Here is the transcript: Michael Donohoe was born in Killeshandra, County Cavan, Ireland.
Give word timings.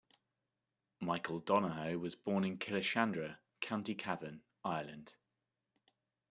Michael 0.99 1.41
Donohoe 1.41 1.99
was 1.99 2.15
born 2.15 2.43
in 2.43 2.57
Killeshandra, 2.57 3.37
County 3.59 3.93
Cavan, 3.93 4.41
Ireland. 4.63 5.13